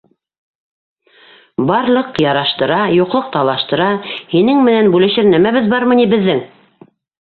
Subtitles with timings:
[1.71, 3.93] Барлыҡ яраштыра, юҡлыҡ талаштыра,
[4.35, 6.47] һинең менән бүлешер нәмәбеҙ бармы ни беҙҙең?